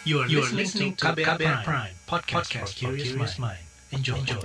[0.00, 3.60] You are, you are listening to KBR, KBR Prime, Prime podcast, podcast for curious mind.
[3.92, 4.16] Enjoy.
[4.16, 4.40] Enjoy.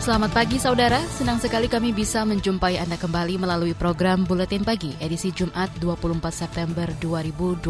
[0.00, 5.28] Selamat pagi saudara, senang sekali kami bisa menjumpai Anda kembali melalui program Buletin Pagi edisi
[5.36, 7.60] Jumat 24 September 2021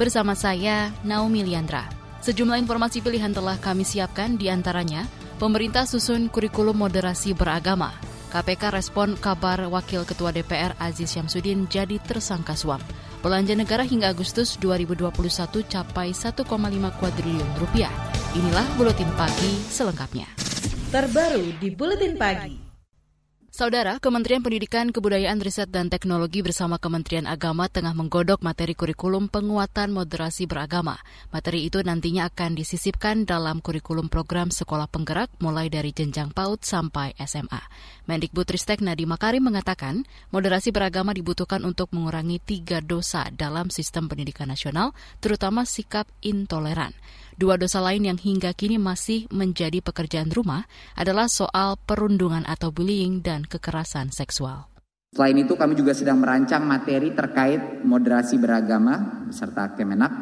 [0.00, 2.01] bersama saya Naomi Liandra.
[2.22, 5.10] Sejumlah informasi pilihan telah kami siapkan di antaranya
[5.42, 7.90] pemerintah susun kurikulum moderasi beragama,
[8.30, 12.78] KPK respon kabar Wakil Ketua DPR Aziz Syamsuddin jadi tersangka suap.
[13.26, 15.10] Belanja negara hingga Agustus 2021
[15.66, 16.46] capai 1,5
[17.02, 17.90] kuadriliun rupiah.
[18.38, 20.52] Inilah Buletin Pagi selengkapnya
[20.92, 22.61] terbaru di Buletin Pagi.
[23.52, 29.92] Saudara, Kementerian Pendidikan, Kebudayaan, Riset, dan Teknologi bersama Kementerian Agama tengah menggodok materi kurikulum penguatan
[29.92, 30.96] moderasi beragama.
[31.36, 37.12] Materi itu nantinya akan disisipkan dalam kurikulum program sekolah penggerak mulai dari jenjang PAUD sampai
[37.28, 37.60] SMA.
[38.08, 44.96] Mendikbudristek Nadiem Makarim mengatakan, moderasi beragama dibutuhkan untuk mengurangi tiga dosa dalam sistem pendidikan nasional,
[45.20, 46.96] terutama sikap intoleran.
[47.42, 50.62] Dua dosa lain yang hingga kini masih menjadi pekerjaan rumah
[50.94, 54.70] adalah soal perundungan atau bullying dan kekerasan seksual.
[55.10, 60.12] Selain itu kami juga sedang merancang materi terkait moderasi beragama beserta Kemenak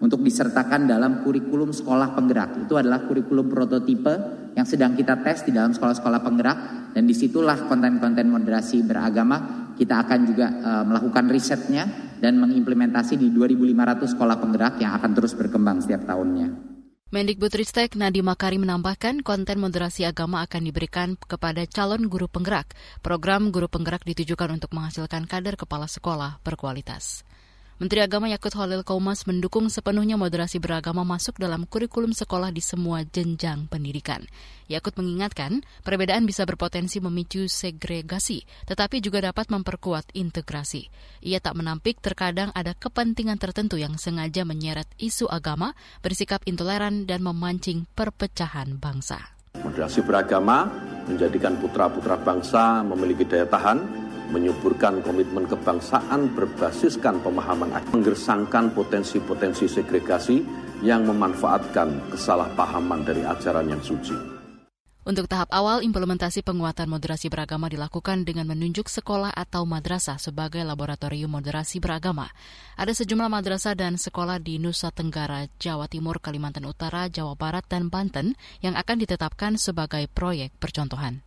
[0.00, 2.64] untuk disertakan dalam kurikulum sekolah penggerak.
[2.64, 4.14] Itu adalah kurikulum prototipe
[4.56, 6.58] yang sedang kita tes di dalam sekolah-sekolah penggerak
[6.96, 11.90] dan di situlah konten-konten moderasi beragama kita akan juga uh, melakukan risetnya
[12.22, 16.72] dan mengimplementasi di 2.500 sekolah penggerak yang akan terus berkembang setiap tahunnya.
[17.12, 22.72] Mendikbudristek Nadiem Makarim menambahkan konten moderasi agama akan diberikan kepada calon guru penggerak.
[23.04, 27.26] Program guru penggerak ditujukan untuk menghasilkan kader kepala sekolah berkualitas.
[27.80, 33.00] Menteri Agama Yakut Holil Kaumas mendukung sepenuhnya moderasi beragama masuk dalam kurikulum sekolah di semua
[33.00, 34.28] jenjang pendidikan.
[34.68, 40.92] Yakut mengingatkan, perbedaan bisa berpotensi memicu segregasi, tetapi juga dapat memperkuat integrasi.
[41.24, 45.72] Ia tak menampik terkadang ada kepentingan tertentu yang sengaja menyeret isu agama,
[46.04, 49.32] bersikap intoleran, dan memancing perpecahan bangsa.
[49.56, 50.68] Moderasi beragama
[51.04, 54.01] menjadikan putra-putra bangsa memiliki daya tahan
[54.32, 60.40] menyuburkan komitmen kebangsaan berbasiskan pemahaman menggersangkan potensi-potensi segregasi
[60.80, 64.32] yang memanfaatkan kesalahpahaman dari ajaran yang suci.
[65.02, 71.26] Untuk tahap awal, implementasi penguatan moderasi beragama dilakukan dengan menunjuk sekolah atau madrasah sebagai laboratorium
[71.26, 72.30] moderasi beragama.
[72.78, 77.90] Ada sejumlah madrasah dan sekolah di Nusa Tenggara, Jawa Timur, Kalimantan Utara, Jawa Barat, dan
[77.90, 81.26] Banten yang akan ditetapkan sebagai proyek percontohan.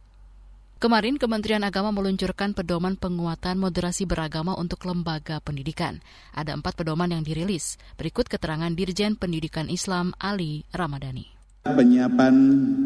[0.75, 6.03] Kemarin Kementerian Agama meluncurkan pedoman penguatan moderasi beragama untuk lembaga pendidikan.
[6.35, 7.79] Ada empat pedoman yang dirilis.
[7.95, 11.31] Berikut keterangan Dirjen Pendidikan Islam Ali Ramadhani.
[11.63, 12.35] Penyiapan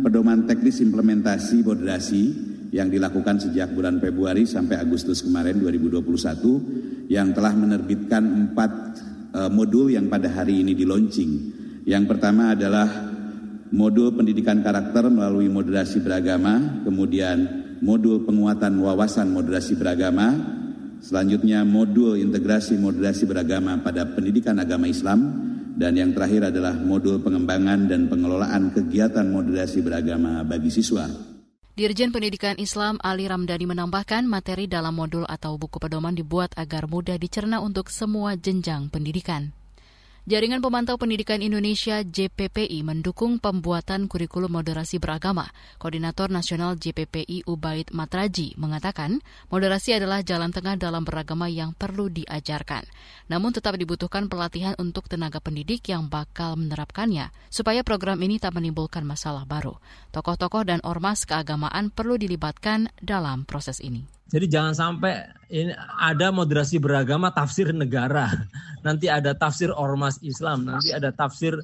[0.06, 2.24] pedoman teknis implementasi moderasi
[2.70, 8.72] yang dilakukan sejak bulan Februari sampai Agustus kemarin 2021 yang telah menerbitkan empat
[9.34, 11.32] uh, modul yang pada hari ini di launching.
[11.90, 12.86] Yang pertama adalah
[13.74, 20.36] modul pendidikan karakter melalui moderasi beragama, kemudian modul penguatan wawasan moderasi beragama,
[21.04, 25.20] selanjutnya modul integrasi moderasi beragama pada pendidikan agama Islam,
[25.80, 31.08] dan yang terakhir adalah modul pengembangan dan pengelolaan kegiatan moderasi beragama bagi siswa.
[31.80, 37.16] Dirjen Pendidikan Islam Ali Ramdhani menambahkan materi dalam modul atau buku pedoman dibuat agar mudah
[37.16, 39.56] dicerna untuk semua jenjang pendidikan.
[40.30, 45.50] Jaringan Pemantau Pendidikan Indonesia JPPI mendukung pembuatan kurikulum moderasi beragama.
[45.82, 52.86] Koordinator Nasional JPPI Ubaid Matraji mengatakan, moderasi adalah jalan tengah dalam beragama yang perlu diajarkan.
[53.26, 59.02] Namun tetap dibutuhkan pelatihan untuk tenaga pendidik yang bakal menerapkannya, supaya program ini tak menimbulkan
[59.02, 59.82] masalah baru.
[60.14, 64.19] Tokoh-tokoh dan ormas keagamaan perlu dilibatkan dalam proses ini.
[64.30, 68.30] Jadi jangan sampai ini ada moderasi beragama tafsir negara,
[68.86, 71.58] nanti ada tafsir ormas Islam, nanti ada tafsir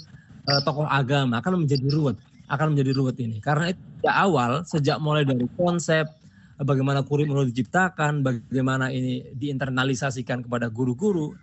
[0.50, 2.18] uh, tokoh agama akan menjadi ruwet,
[2.50, 3.38] akan menjadi ruwet ini.
[3.38, 6.10] Karena itu sejak awal, sejak mulai dari konsep
[6.58, 11.38] bagaimana kurikulum diciptakan, bagaimana ini diinternalisasikan kepada guru-guru,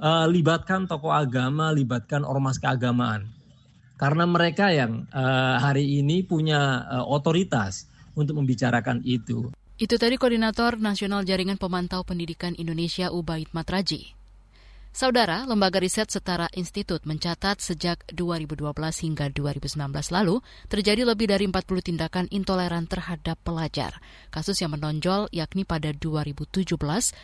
[0.00, 3.28] uh, libatkan tokoh agama, libatkan ormas keagamaan.
[4.00, 7.86] Karena mereka yang uh, hari ini punya uh, otoritas
[8.16, 9.52] untuk membicarakan itu.
[9.82, 14.21] Itu tadi Koordinator Nasional Jaringan Pemantau Pendidikan Indonesia Ubaid Matraji.
[14.92, 21.64] Saudara, lembaga riset setara institut mencatat sejak 2012 hingga 2019 lalu terjadi lebih dari 40
[21.80, 24.04] tindakan intoleran terhadap pelajar.
[24.28, 26.76] Kasus yang menonjol yakni pada 2017,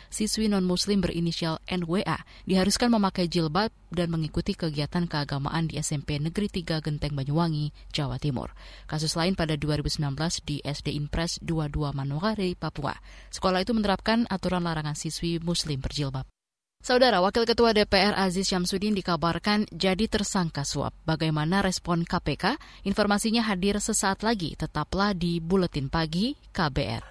[0.09, 6.81] siswi non-muslim berinisial NWA diharuskan memakai jilbab dan mengikuti kegiatan keagamaan di SMP Negeri 3
[6.81, 8.49] Genteng Banyuwangi, Jawa Timur.
[8.89, 10.09] Kasus lain pada 2019
[10.41, 12.97] di SD Impres 22 Manokwari, Papua.
[13.29, 16.38] Sekolah itu menerapkan aturan larangan siswi muslim berjilbab.
[16.79, 20.95] Saudara Wakil Ketua DPR Aziz Syamsuddin dikabarkan jadi tersangka suap.
[21.03, 22.55] Bagaimana respon KPK?
[22.87, 24.55] Informasinya hadir sesaat lagi.
[24.55, 27.03] Tetaplah di Buletin Pagi KBR.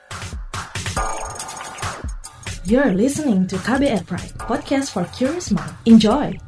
[2.64, 5.76] You're listening to KBR Pride, podcast for curious mind.
[5.84, 6.47] Enjoy!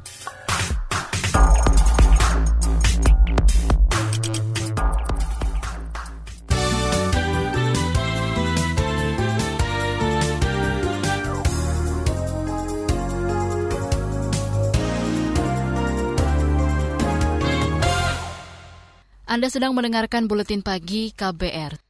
[19.31, 21.90] Anda sedang mendengarkan buletin pagi KBR.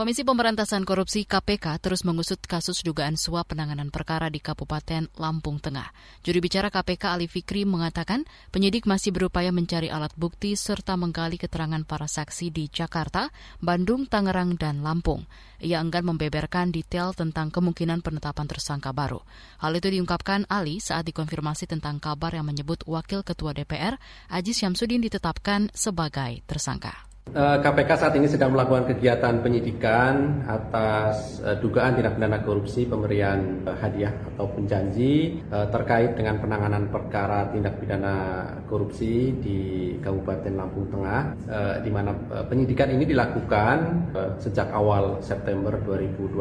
[0.00, 5.92] Komisi Pemberantasan Korupsi KPK terus mengusut kasus dugaan suap penanganan perkara di Kabupaten Lampung Tengah.
[6.24, 11.84] Juri bicara KPK Ali Fikri mengatakan penyidik masih berupaya mencari alat bukti serta menggali keterangan
[11.84, 13.28] para saksi di Jakarta,
[13.60, 15.28] Bandung, Tangerang, dan Lampung.
[15.60, 19.20] Ia enggan membeberkan detail tentang kemungkinan penetapan tersangka baru.
[19.60, 24.00] Hal itu diungkapkan Ali saat dikonfirmasi tentang kabar yang menyebut Wakil Ketua DPR,
[24.32, 27.09] Aziz Syamsuddin ditetapkan sebagai tersangka.
[27.30, 34.50] KPK saat ini sedang melakukan kegiatan penyidikan atas dugaan tindak pidana korupsi pemberian hadiah atau
[34.50, 35.38] penjanji
[35.70, 39.60] terkait dengan penanganan perkara tindak pidana korupsi di
[40.02, 41.22] Kabupaten Lampung Tengah,
[41.86, 42.10] di mana
[42.50, 44.10] penyidikan ini dilakukan
[44.42, 46.34] sejak awal September 2021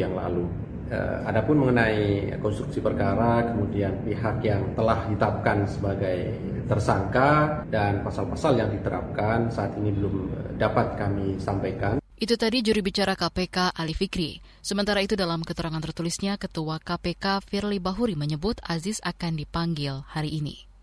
[0.00, 0.48] yang lalu.
[0.84, 6.36] Uh, adapun mengenai konstruksi perkara, kemudian pihak yang telah ditetapkan sebagai
[6.68, 10.16] tersangka dan pasal-pasal yang diterapkan saat ini belum
[10.60, 12.04] dapat kami sampaikan.
[12.14, 14.38] Itu tadi juri bicara KPK Ali Fikri.
[14.64, 20.73] Sementara itu dalam keterangan tertulisnya, Ketua KPK Firly Bahuri menyebut Aziz akan dipanggil hari ini.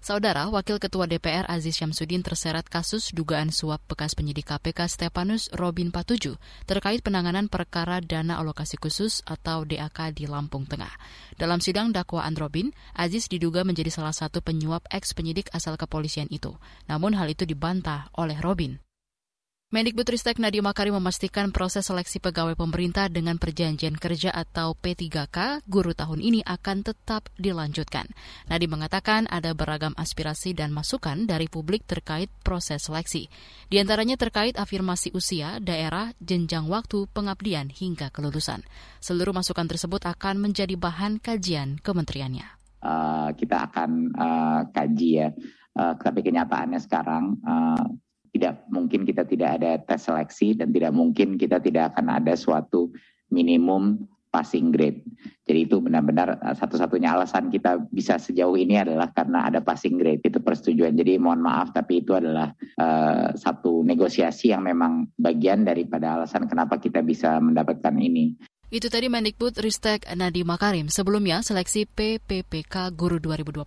[0.00, 5.90] Saudara, Wakil Ketua DPR Aziz Syamsuddin terseret kasus dugaan suap bekas penyidik KPK Stepanus Robin
[5.90, 6.38] Patuju
[6.68, 10.92] terkait penanganan perkara dana alokasi khusus atau DAK di Lampung Tengah.
[11.34, 16.54] Dalam sidang dakwaan Robin, Aziz diduga menjadi salah satu penyuap eks penyidik asal kepolisian itu.
[16.86, 18.85] Namun hal itu dibantah oleh Robin.
[19.66, 26.22] Mendikbudristek Nadiem Makarim memastikan proses seleksi pegawai pemerintah dengan perjanjian kerja atau P3K guru tahun
[26.22, 28.06] ini akan tetap dilanjutkan.
[28.46, 33.26] Nadiem mengatakan ada beragam aspirasi dan masukan dari publik terkait proses seleksi.
[33.66, 38.62] Di antaranya terkait afirmasi usia, daerah, jenjang waktu, pengabdian hingga kelulusan.
[39.02, 42.46] Seluruh masukan tersebut akan menjadi bahan kajian kementeriannya.
[42.86, 45.28] Uh, kita akan uh, kaji ya,
[45.74, 48.05] uh, tapi kenyataannya sekarang uh,
[48.36, 52.92] tidak mungkin kita tidak ada tes seleksi dan tidak mungkin kita tidak akan ada suatu
[53.32, 54.06] minimum
[54.36, 55.00] passing grade.
[55.48, 60.36] Jadi itu benar-benar satu-satunya alasan kita bisa sejauh ini adalah karena ada passing grade itu
[60.44, 60.92] persetujuan.
[60.92, 66.76] Jadi mohon maaf tapi itu adalah uh, satu negosiasi yang memang bagian daripada alasan kenapa
[66.76, 68.36] kita bisa mendapatkan ini.
[68.66, 70.90] Itu tadi Mendikbud Ristek Nadiem Makarim.
[70.90, 73.62] Sebelumnya, seleksi PPPK Guru 2021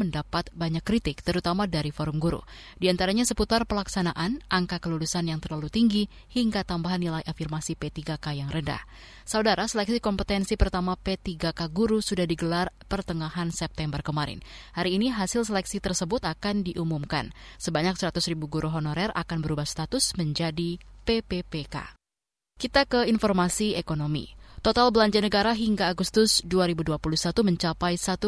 [0.00, 2.40] mendapat banyak kritik, terutama dari forum guru.
[2.80, 8.48] Di antaranya seputar pelaksanaan, angka kelulusan yang terlalu tinggi, hingga tambahan nilai afirmasi P3K yang
[8.48, 8.80] rendah.
[9.28, 14.40] Saudara, seleksi kompetensi pertama P3K Guru sudah digelar pertengahan September kemarin.
[14.72, 17.36] Hari ini hasil seleksi tersebut akan diumumkan.
[17.60, 22.00] Sebanyak 100 ribu guru honorer akan berubah status menjadi PPPK.
[22.58, 24.37] Kita ke informasi ekonomi.
[24.58, 26.98] Total belanja negara hingga Agustus 2021
[27.46, 28.26] mencapai 1,5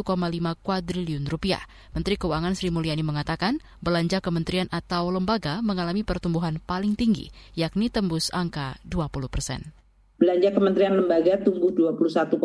[0.63, 1.59] kuadriliun rupiah.
[1.91, 8.31] Menteri Keuangan Sri Mulyani mengatakan belanja kementerian atau lembaga mengalami pertumbuhan paling tinggi, yakni tembus
[8.31, 9.75] angka 20 persen.
[10.23, 12.39] Belanja kementerian lembaga tumbuh 21,5.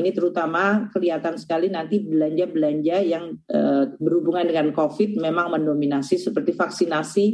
[0.00, 3.60] Ini terutama kelihatan sekali nanti belanja-belanja yang e,
[4.00, 7.24] berhubungan dengan COVID memang mendominasi seperti vaksinasi,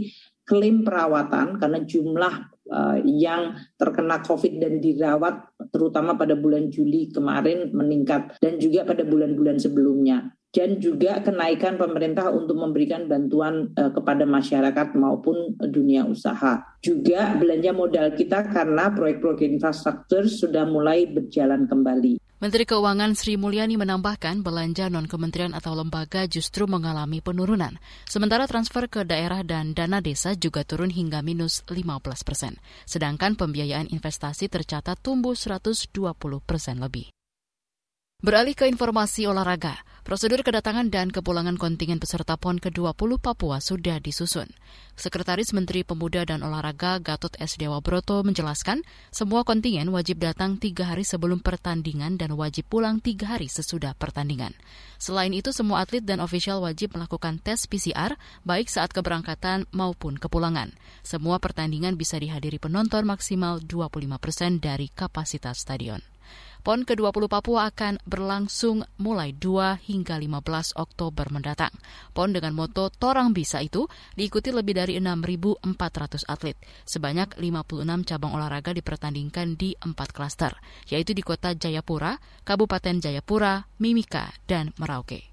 [0.50, 2.34] klaim perawatan karena jumlah
[2.66, 9.02] uh, yang terkena COVID dan dirawat terutama pada bulan Juli kemarin meningkat dan juga pada
[9.02, 16.58] bulan-bulan sebelumnya dan juga kenaikan pemerintah untuk memberikan bantuan uh, kepada masyarakat maupun dunia usaha.
[16.82, 22.18] Juga belanja modal kita karena proyek-proyek infrastruktur sudah mulai berjalan kembali.
[22.40, 27.76] Menteri Keuangan Sri Mulyani menambahkan belanja non-kementerian atau lembaga justru mengalami penurunan.
[28.08, 32.56] Sementara transfer ke daerah dan dana desa juga turun hingga minus 15 persen.
[32.88, 35.92] Sedangkan pembiayaan investasi tercatat tumbuh 120
[36.40, 37.12] persen lebih.
[38.24, 44.48] Beralih ke informasi olahraga, Prosedur kedatangan dan kepulangan kontingen peserta PON ke-20 Papua sudah disusun.
[44.96, 47.60] Sekretaris Menteri Pemuda dan Olahraga Gatot S.
[47.60, 48.80] Dewa Broto menjelaskan,
[49.12, 54.56] semua kontingen wajib datang tiga hari sebelum pertandingan dan wajib pulang tiga hari sesudah pertandingan.
[54.96, 58.16] Selain itu, semua atlet dan ofisial wajib melakukan tes PCR
[58.48, 60.72] baik saat keberangkatan maupun kepulangan.
[61.04, 66.00] Semua pertandingan bisa dihadiri penonton maksimal 25 persen dari kapasitas stadion.
[66.60, 71.72] PON ke-20 Papua akan berlangsung mulai 2 hingga 15 Oktober mendatang.
[72.12, 76.60] PON dengan moto Torang Bisa itu diikuti lebih dari 6.400 atlet.
[76.84, 80.52] Sebanyak 56 cabang olahraga dipertandingkan di empat klaster,
[80.92, 85.32] yaitu di kota Jayapura, Kabupaten Jayapura, Mimika, dan Merauke.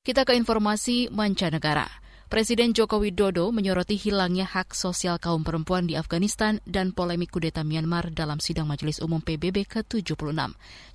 [0.00, 1.99] Kita ke informasi mancanegara.
[2.30, 8.14] Presiden Joko Widodo menyoroti hilangnya hak sosial kaum perempuan di Afghanistan dan polemik kudeta Myanmar
[8.14, 10.30] dalam sidang Majelis Umum PBB ke-76.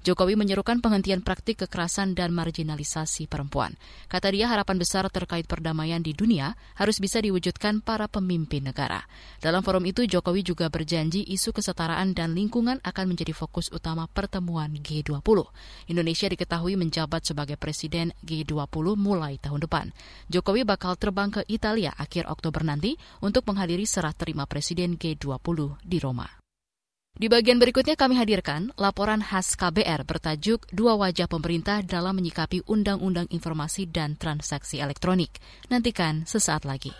[0.08, 3.76] Jokowi menyerukan penghentian praktik kekerasan dan marginalisasi perempuan.
[4.08, 9.04] Kata dia harapan besar terkait perdamaian di dunia harus bisa diwujudkan para pemimpin negara.
[9.44, 14.72] Dalam forum itu Jokowi juga berjanji isu kesetaraan dan lingkungan akan menjadi fokus utama pertemuan
[14.80, 15.20] G20.
[15.92, 19.92] Indonesia diketahui menjabat sebagai presiden G20 mulai tahun depan.
[20.32, 22.94] Jokowi bakal terbang terbang ke Italia akhir Oktober nanti
[23.26, 26.28] untuk menghadiri serah terima Presiden G20 di Roma.
[27.16, 33.32] Di bagian berikutnya kami hadirkan laporan khas KBR bertajuk Dua Wajah Pemerintah dalam Menyikapi Undang-Undang
[33.32, 35.40] Informasi dan Transaksi Elektronik.
[35.72, 36.92] Nantikan sesaat lagi.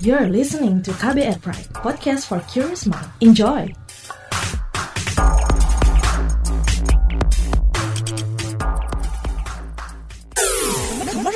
[0.00, 3.06] You're listening to KBR Pride, podcast for curious mind.
[3.20, 3.81] Enjoy!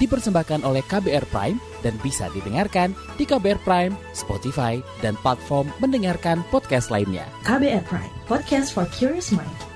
[0.00, 6.88] dipersembahkan oleh KBR Prime dan bisa didengarkan di KBR Prime, Spotify, dan platform mendengarkan podcast
[6.88, 7.28] lainnya.
[7.44, 9.70] KBR Prime, podcast for curious mind.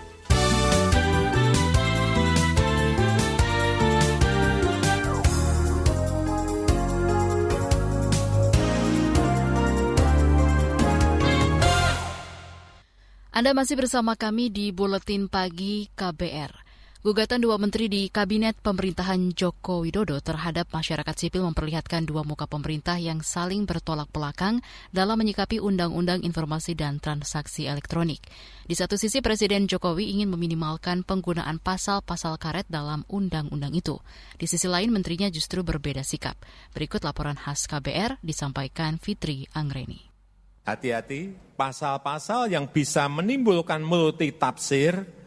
[13.34, 16.63] Anda masih bersama kami di Buletin Pagi KBR.
[17.04, 22.96] Gugatan dua menteri di Kabinet Pemerintahan Joko Widodo terhadap masyarakat sipil memperlihatkan dua muka pemerintah
[22.96, 28.24] yang saling bertolak belakang dalam menyikapi Undang-Undang Informasi dan Transaksi Elektronik.
[28.64, 34.00] Di satu sisi, Presiden Jokowi ingin meminimalkan penggunaan pasal-pasal karet dalam undang-undang itu.
[34.40, 36.40] Di sisi lain, menterinya justru berbeda sikap.
[36.72, 40.08] Berikut laporan khas KBR disampaikan Fitri Anggreni.
[40.64, 45.23] Hati-hati, pasal-pasal yang bisa menimbulkan multi tafsir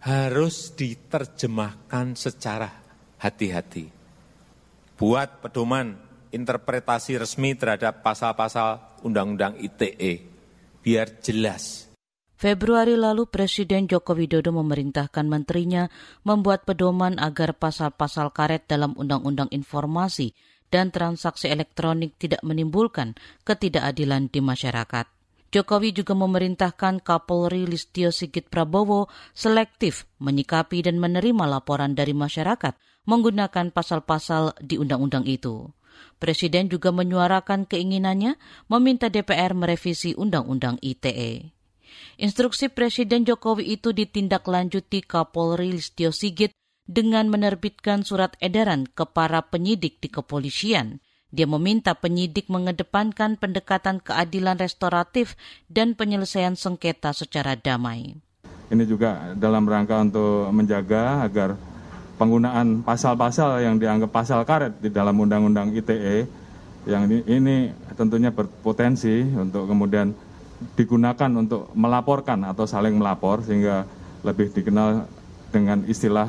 [0.00, 2.72] harus diterjemahkan secara
[3.20, 3.92] hati-hati.
[4.96, 5.96] Buat pedoman
[6.32, 10.24] interpretasi resmi terhadap pasal-pasal Undang-Undang ITE,
[10.80, 11.88] biar jelas.
[12.40, 15.92] Februari lalu Presiden Joko Widodo memerintahkan menterinya
[16.24, 20.32] membuat pedoman agar pasal-pasal karet dalam Undang-Undang Informasi
[20.72, 23.12] dan Transaksi Elektronik tidak menimbulkan
[23.44, 25.19] ketidakadilan di masyarakat.
[25.50, 32.78] Jokowi juga memerintahkan Kapolri Listio Sigit Prabowo selektif menyikapi dan menerima laporan dari masyarakat
[33.10, 35.66] menggunakan pasal-pasal di undang-undang itu.
[36.22, 38.38] Presiden juga menyuarakan keinginannya
[38.70, 41.50] meminta DPR merevisi Undang-Undang ITE.
[42.22, 46.54] Instruksi Presiden Jokowi itu ditindaklanjuti Kapolri Listio Sigit
[46.86, 54.58] dengan menerbitkan surat edaran ke para penyidik di kepolisian– dia meminta penyidik mengedepankan pendekatan keadilan
[54.58, 55.38] restoratif
[55.70, 58.18] dan penyelesaian sengketa secara damai.
[58.70, 61.58] Ini juga dalam rangka untuk menjaga agar
[62.18, 66.28] penggunaan pasal-pasal yang dianggap pasal karet di dalam Undang-Undang ITE
[66.88, 67.56] yang ini, ini
[67.98, 70.14] tentunya berpotensi untuk kemudian
[70.76, 73.84] digunakan untuk melaporkan atau saling melapor sehingga
[74.24, 75.08] lebih dikenal
[75.52, 76.28] dengan istilah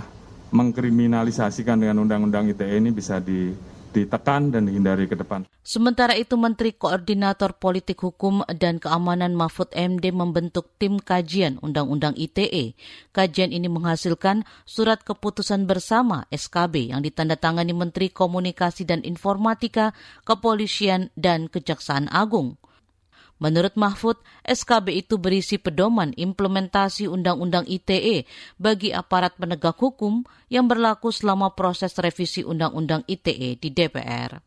[0.51, 3.51] mengkriminalisasikan dengan Undang-Undang ITE ini bisa di
[3.91, 5.43] ditekan dan dihindari ke depan.
[5.61, 12.73] Sementara itu Menteri Koordinator Politik Hukum dan Keamanan Mahfud MD membentuk tim kajian Undang-Undang ITE.
[13.11, 19.91] Kajian ini menghasilkan surat keputusan bersama SKB yang ditandatangani Menteri Komunikasi dan Informatika,
[20.23, 22.60] Kepolisian, dan Kejaksaan Agung.
[23.41, 28.29] Menurut Mahfud, SKB itu berisi pedoman implementasi Undang-Undang ITE
[28.61, 34.37] bagi aparat penegak hukum yang berlaku selama proses revisi Undang-Undang ITE di DPR.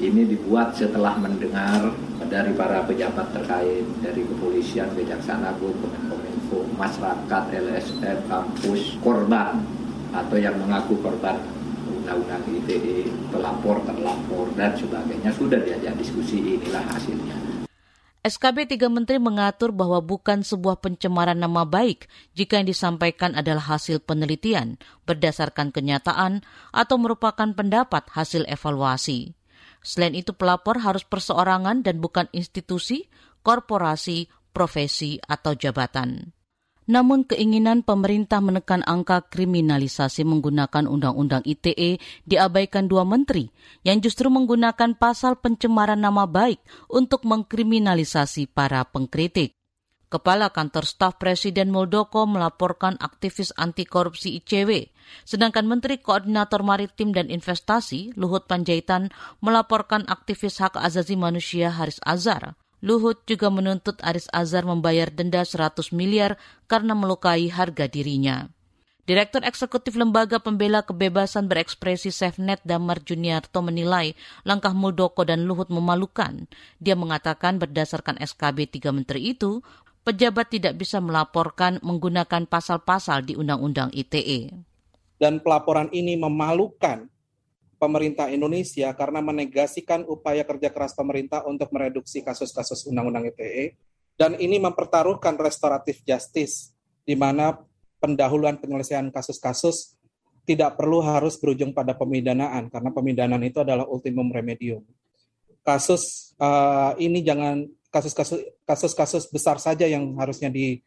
[0.00, 1.92] Ini dibuat setelah mendengar
[2.32, 9.60] dari para pejabat terkait, dari kepolisian, kejaksaan agung, kemenkominfo, masyarakat, LSM, kampus, korban
[10.16, 11.36] atau yang mengaku korban
[11.84, 15.28] undang-undang ITE, pelapor, terlapor, dan sebagainya.
[15.36, 17.51] Sudah diajak diskusi, inilah hasilnya.
[18.22, 22.06] SKB tiga menteri mengatur bahwa bukan sebuah pencemaran nama baik
[22.38, 24.78] jika yang disampaikan adalah hasil penelitian
[25.10, 29.34] berdasarkan kenyataan atau merupakan pendapat hasil evaluasi.
[29.82, 33.10] Selain itu pelapor harus perseorangan dan bukan institusi,
[33.42, 36.30] korporasi, profesi, atau jabatan.
[36.90, 43.54] Namun keinginan pemerintah menekan angka kriminalisasi menggunakan Undang-Undang ITE diabaikan dua menteri
[43.86, 46.58] yang justru menggunakan pasal pencemaran nama baik
[46.90, 49.54] untuk mengkriminalisasi para pengkritik.
[50.12, 54.92] Kepala Kantor Staf Presiden Muldoko melaporkan aktivis anti korupsi ICW,
[55.24, 59.08] sedangkan Menteri Koordinator Maritim dan Investasi Luhut Panjaitan
[59.40, 62.60] melaporkan aktivis hak azazi manusia Haris Azhar.
[62.82, 66.34] Luhut juga menuntut Aris Azhar membayar denda 100 miliar
[66.66, 68.50] karena melukai harga dirinya.
[69.06, 76.50] Direktur Eksekutif Lembaga Pembela Kebebasan Berekspresi SafeNet Damar Juniarto menilai langkah Muldoko dan Luhut memalukan.
[76.82, 79.62] Dia mengatakan berdasarkan SKB tiga menteri itu,
[80.02, 84.54] pejabat tidak bisa melaporkan menggunakan pasal-pasal di Undang-Undang ITE.
[85.22, 87.11] Dan pelaporan ini memalukan
[87.82, 93.74] pemerintah Indonesia karena menegasikan upaya kerja keras pemerintah untuk mereduksi kasus-kasus Undang-Undang ITE
[94.14, 96.70] dan ini mempertaruhkan restoratif justice
[97.02, 97.58] di mana
[97.98, 99.98] pendahuluan penyelesaian kasus-kasus
[100.46, 104.86] tidak perlu harus berujung pada pemidanaan karena pemidanaan itu adalah ultimum remedium.
[105.66, 110.78] Kasus uh, ini jangan kasus-kasus kasus-kasus besar saja yang harusnya di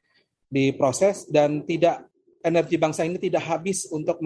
[0.47, 2.07] diproses dan tidak
[2.43, 4.21] energi bangsa ini tidak habis untuk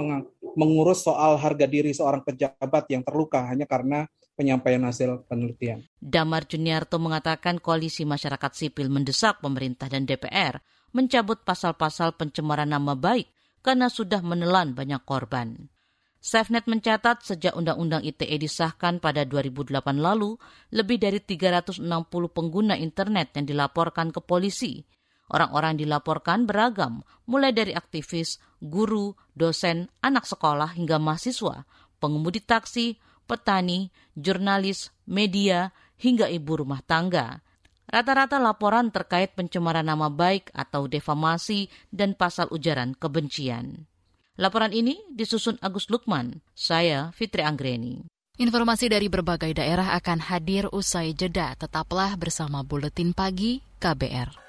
[0.59, 4.03] mengurus soal harga diri seorang pejabat yang terluka hanya karena
[4.35, 5.87] penyampaian hasil penelitian.
[6.03, 10.59] Damar Juniarto mengatakan koalisi masyarakat sipil mendesak pemerintah dan DPR
[10.91, 13.31] mencabut pasal-pasal pencemaran nama baik
[13.63, 15.71] karena sudah menelan banyak korban.
[16.19, 20.35] SafeNet mencatat sejak Undang-Undang ITE disahkan pada 2008 lalu,
[20.75, 21.79] lebih dari 360
[22.35, 24.83] pengguna internet yang dilaporkan ke polisi
[25.29, 31.69] Orang-orang dilaporkan beragam, mulai dari aktivis, guru, dosen, anak sekolah hingga mahasiswa,
[32.01, 32.97] pengemudi taksi,
[33.29, 35.69] petani, jurnalis, media,
[36.01, 37.45] hingga ibu rumah tangga.
[37.89, 43.85] Rata-rata laporan terkait pencemaran nama baik atau defamasi dan pasal ujaran kebencian.
[44.39, 48.07] Laporan ini disusun Agus Lukman, saya Fitri Anggreni.
[48.39, 51.59] Informasi dari berbagai daerah akan hadir usai jeda.
[51.59, 54.48] Tetaplah bersama Buletin Pagi KBR.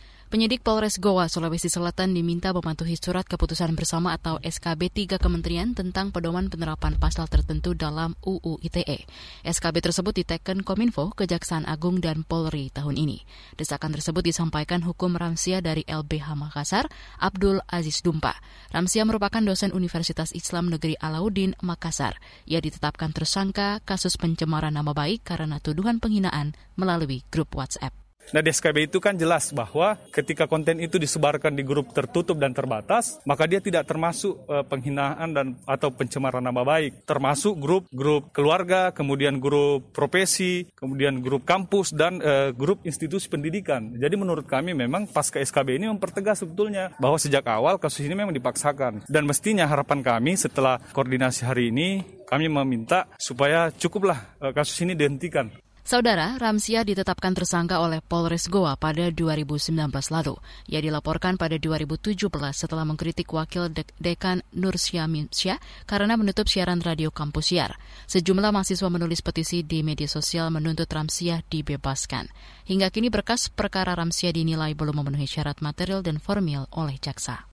[0.31, 6.15] Penyidik Polres Goa, Sulawesi Selatan diminta mematuhi surat keputusan bersama atau SKB tiga kementerian tentang
[6.15, 9.03] pedoman penerapan pasal tertentu dalam UU ITE.
[9.43, 13.27] SKB tersebut diteken Kominfo, Kejaksaan Agung, dan Polri tahun ini.
[13.59, 16.87] Desakan tersebut disampaikan hukum Ramsia dari LBH Makassar,
[17.19, 18.39] Abdul Aziz Dumpa.
[18.71, 22.15] Ramsia merupakan dosen Universitas Islam Negeri Alauddin, Makassar.
[22.47, 28.00] Ia ditetapkan tersangka kasus pencemaran nama baik karena tuduhan penghinaan melalui grup WhatsApp.
[28.31, 32.55] Nah di SKB itu kan jelas bahwa ketika konten itu disebarkan di grup tertutup dan
[32.55, 38.31] terbatas, maka dia tidak termasuk uh, penghinaan dan atau pencemaran nama baik, termasuk grup grup
[38.31, 43.91] keluarga, kemudian grup profesi, kemudian grup kampus dan uh, grup institusi pendidikan.
[43.99, 48.31] Jadi menurut kami memang pasca SKB ini mempertegas sebetulnya bahwa sejak awal kasus ini memang
[48.31, 54.79] dipaksakan dan mestinya harapan kami setelah koordinasi hari ini kami meminta supaya cukuplah uh, kasus
[54.87, 55.51] ini dihentikan.
[55.81, 59.73] Saudara, Ramsia ditetapkan tersangka oleh Polres Goa pada 2019
[60.13, 60.37] lalu.
[60.69, 65.57] Ia dilaporkan pada 2017 setelah mengkritik wakil dek dekan Nur Syamsyah
[65.89, 67.81] karena menutup siaran radio kampus Siar.
[68.05, 72.29] Sejumlah mahasiswa menulis petisi di media sosial menuntut Ramsia dibebaskan.
[72.69, 77.49] Hingga kini berkas perkara Ramsia dinilai belum memenuhi syarat material dan formil oleh jaksa.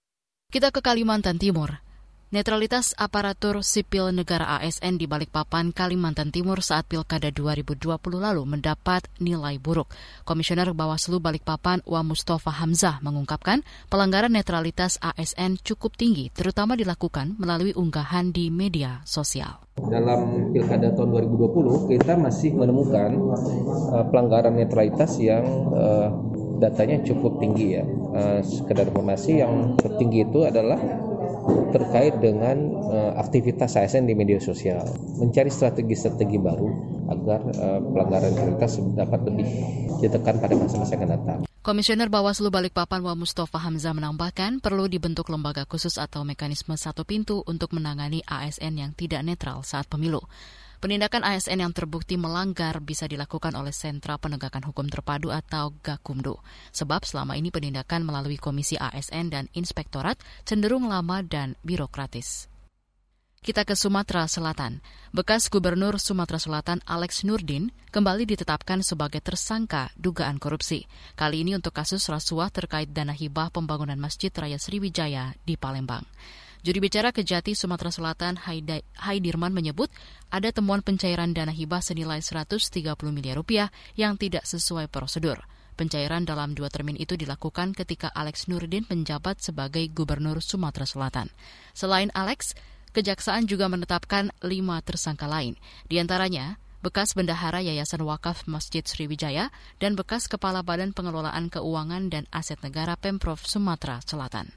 [0.53, 1.88] Kita ke Kalimantan Timur.
[2.29, 7.89] Netralitas aparatur sipil negara ASN di Balikpapan, Kalimantan Timur saat Pilkada 2020
[8.21, 9.89] lalu mendapat nilai buruk.
[10.29, 17.73] Komisioner Bawaslu Balikpapan Wa Mustafa Hamzah mengungkapkan pelanggaran netralitas ASN cukup tinggi, terutama dilakukan melalui
[17.73, 19.65] unggahan di media sosial.
[19.81, 23.09] Dalam Pilkada tahun 2020 kita masih menemukan
[23.89, 26.13] uh, pelanggaran netralitas yang uh,
[26.61, 27.89] datanya cukup tinggi ya.
[27.89, 31.08] Uh, sekedar informasi yang tertinggi itu adalah
[31.73, 32.57] terkait dengan
[32.89, 34.85] uh, aktivitas ASN di media sosial,
[35.21, 36.69] mencari strategi-strategi baru
[37.09, 39.49] agar uh, pelanggaran netralitas dapat lebih
[40.01, 41.39] ditekan pada masa-masa akan datang.
[41.59, 47.45] Komisioner Bawaslu Balikpapan Wa Mustafa Hamzah menambahkan perlu dibentuk lembaga khusus atau mekanisme satu pintu
[47.45, 50.25] untuk menangani ASN yang tidak netral saat pemilu.
[50.79, 56.39] Penindakan ASN yang terbukti melanggar bisa dilakukan oleh Sentra Penegakan Hukum Terpadu atau Gakumdu.
[56.71, 62.47] Sebab selama ini penindakan melalui Komisi ASN dan Inspektorat cenderung lama dan birokratis.
[63.43, 64.79] Kita ke Sumatera Selatan.
[65.11, 70.87] Bekas Gubernur Sumatera Selatan Alex Nurdin kembali ditetapkan sebagai tersangka dugaan korupsi.
[71.19, 76.07] Kali ini untuk kasus rasuah terkait dana hibah pembangunan Masjid Raya Sriwijaya di Palembang.
[76.59, 78.35] Juri bicara Kejati Sumatera Selatan
[78.99, 79.95] Haidirman menyebut
[80.27, 82.83] ada temuan pencairan dana hibah senilai 130
[83.15, 85.39] miliar rupiah yang tidak sesuai prosedur.
[85.79, 91.31] Pencairan dalam dua termin itu dilakukan ketika Alex Nurdin menjabat sebagai Gubernur Sumatera Selatan.
[91.71, 92.59] Selain Alex,
[92.91, 95.55] Kejaksaan juga menetapkan lima tersangka lain,
[95.87, 102.27] di antaranya bekas bendahara Yayasan Wakaf Masjid Sriwijaya dan bekas Kepala Badan Pengelolaan Keuangan dan
[102.35, 104.51] Aset Negara Pemprov Sumatera Selatan.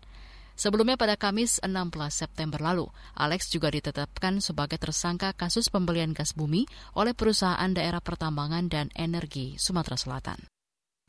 [0.62, 2.86] Sebelumnya pada Kamis 16 September lalu,
[3.17, 9.58] Alex juga ditetapkan sebagai tersangka kasus pembelian gas bumi oleh perusahaan daerah pertambangan dan energi
[9.58, 10.38] Sumatera Selatan.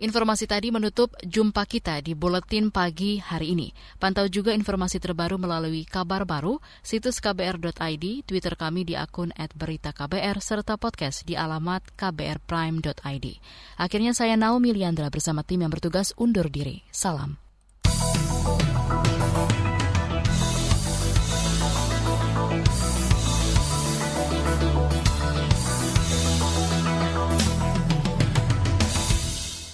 [0.00, 3.68] Informasi tadi menutup jumpa kita di Buletin Pagi hari ini.
[4.00, 10.80] Pantau juga informasi terbaru melalui kabar baru, situs kbr.id, Twitter kami di akun @beritaKBR, serta
[10.80, 13.26] podcast di alamat kbrprime.id.
[13.76, 16.80] Akhirnya saya Naomi Liandra bersama tim yang bertugas undur diri.
[16.88, 17.36] Salam.